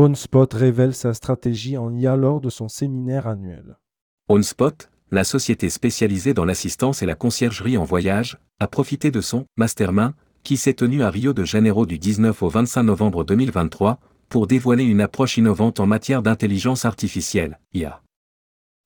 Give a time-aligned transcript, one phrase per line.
[0.00, 3.78] OnSpot révèle sa stratégie en IA lors de son séminaire annuel.
[4.28, 9.46] OnSpot, la société spécialisée dans l'assistance et la conciergerie en voyage, a profité de son
[9.56, 10.12] Mastermind,
[10.44, 13.98] qui s'est tenu à Rio de Janeiro du 19 au 25 novembre 2023,
[14.28, 18.00] pour dévoiler une approche innovante en matière d'intelligence artificielle, IA.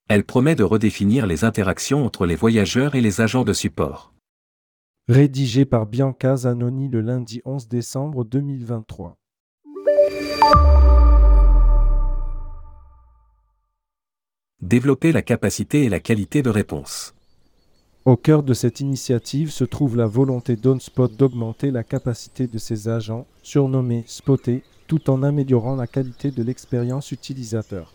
[0.08, 4.14] Elle promet de redéfinir les interactions entre les voyageurs et les agents de support.
[5.08, 9.18] Rédigé par Bianca Zanoni le lundi 11 décembre 2023.
[14.72, 17.12] Développer la capacité et la qualité de réponse.
[18.06, 22.88] Au cœur de cette initiative se trouve la volonté d'OnSpot d'augmenter la capacité de ses
[22.88, 27.92] agents, surnommés spotés, tout en améliorant la qualité de l'expérience utilisateur.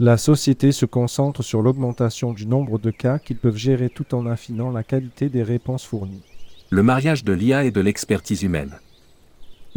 [0.00, 4.24] La société se concentre sur l'augmentation du nombre de cas qu'ils peuvent gérer tout en
[4.24, 6.24] affinant la qualité des réponses fournies.
[6.70, 8.78] Le mariage de l'IA et de l'expertise humaine.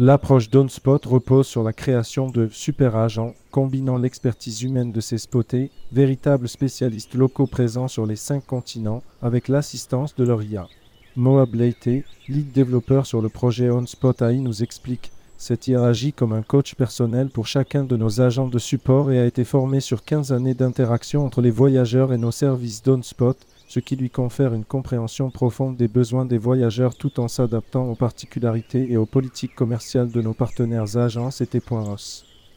[0.00, 5.72] L'approche d'OnSpot repose sur la création de super agents, combinant l'expertise humaine de ces spotés,
[5.90, 10.68] véritables spécialistes locaux présents sur les cinq continents, avec l'assistance de leur IA.
[11.16, 16.32] Moab Leite, lead développeur sur le projet OnSpot AI, nous explique cette IA agit comme
[16.32, 20.04] un coach personnel pour chacun de nos agents de support et a été formé sur
[20.04, 23.36] 15 années d'interaction entre les voyageurs et nos services d'OnSpot,
[23.68, 27.94] ce qui lui confère une compréhension profonde des besoins des voyageurs tout en s'adaptant aux
[27.94, 31.48] particularités et aux politiques commerciales de nos partenaires agences et.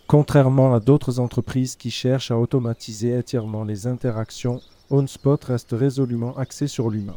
[0.08, 6.68] Contrairement à d'autres entreprises qui cherchent à automatiser entièrement les interactions, OnSpot reste résolument axé
[6.68, 7.16] sur l'humain.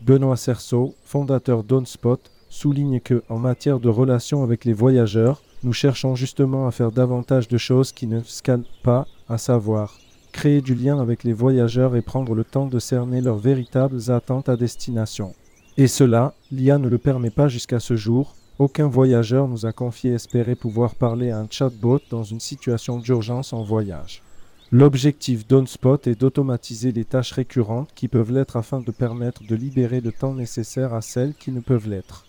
[0.00, 6.14] Benoît Cerceau, fondateur d'OnSpot, souligne que, en matière de relations avec les voyageurs, nous cherchons
[6.14, 9.98] justement à faire davantage de choses qui ne scalent pas, à savoir
[10.36, 14.50] créer du lien avec les voyageurs et prendre le temps de cerner leurs véritables attentes
[14.50, 15.34] à destination.
[15.78, 18.34] Et cela, l'IA ne le permet pas jusqu'à ce jour.
[18.58, 23.54] Aucun voyageur nous a confié espérer pouvoir parler à un chatbot dans une situation d'urgence
[23.54, 24.22] en voyage.
[24.70, 30.02] L'objectif d'OnSpot est d'automatiser les tâches récurrentes qui peuvent l'être afin de permettre de libérer
[30.02, 32.26] le temps nécessaire à celles qui ne peuvent l'être.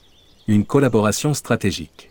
[0.47, 2.09] Une collaboration stratégique.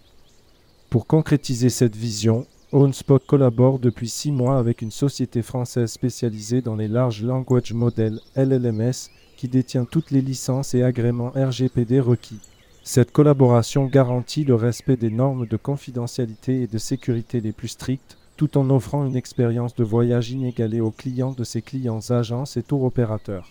[0.91, 6.75] Pour concrétiser cette vision, OwnSpot collabore depuis six mois avec une société française spécialisée dans
[6.75, 12.41] les Large Language Models LLMS qui détient toutes les licences et agréments RGPD requis.
[12.83, 18.19] Cette collaboration garantit le respect des normes de confidentialité et de sécurité les plus strictes,
[18.37, 22.65] tout en offrant une expérience de voyage inégalée aux clients de ses clients agences et
[22.65, 23.49] tour opérateurs.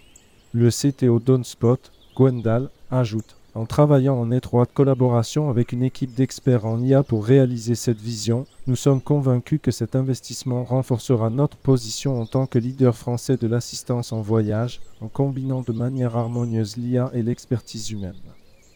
[0.54, 1.80] Le CTO d'OwnSpot,
[2.18, 7.76] Gwendal, ajoute en travaillant en étroite collaboration avec une équipe d'experts en IA pour réaliser
[7.76, 12.98] cette vision, nous sommes convaincus que cet investissement renforcera notre position en tant que leader
[12.98, 18.20] français de l'assistance en voyage en combinant de manière harmonieuse l'IA et l'expertise humaine.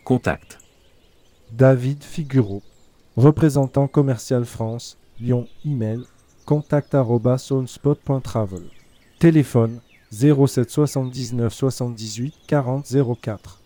[0.05, 0.59] Contact.
[1.51, 2.61] David Figuro,
[3.17, 6.03] représentant commercial France, Lyon, email
[6.45, 8.61] contact@onspot.travel.
[9.19, 9.81] Téléphone
[10.11, 12.85] 07 79 78 40
[13.21, 13.59] 04.